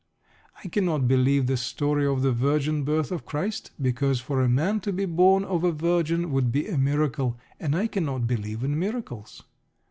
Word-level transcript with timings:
I 0.63 0.67
cannot 0.67 1.07
believe 1.07 1.45
the 1.45 1.55
story 1.57 2.07
of 2.07 2.23
the 2.23 2.31
virgin 2.31 2.83
birth 2.83 3.11
of 3.11 3.23
Christ. 3.23 3.69
Because 3.79 4.19
for 4.19 4.41
a 4.41 4.49
man 4.49 4.79
to 4.79 4.91
be 4.91 5.05
born 5.05 5.43
of 5.43 5.63
a 5.63 5.71
virgin 5.71 6.31
would 6.31 6.51
be 6.51 6.67
a 6.67 6.75
miracle, 6.75 7.37
and 7.59 7.75
I 7.75 7.85
cannot 7.85 8.25
believe 8.25 8.63
in 8.63 8.79
miracles. 8.79 9.43